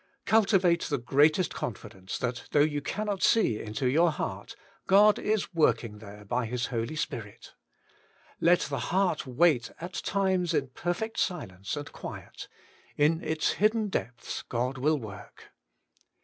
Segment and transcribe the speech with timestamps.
[0.25, 4.55] Cultivate the greatest confidence that, hough you cannot see into your heart,
[4.87, 7.53] God is working there by His Holy Spirit.
[8.39, 12.47] Let the heart wait at times in perfect silence and quiet;
[12.97, 15.51] in its hidden depths God will work.